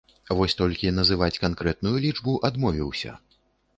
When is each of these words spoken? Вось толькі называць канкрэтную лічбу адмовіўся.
Вось 0.37 0.55
толькі 0.61 0.93
называць 0.99 1.41
канкрэтную 1.43 1.93
лічбу 2.07 2.33
адмовіўся. 2.51 3.11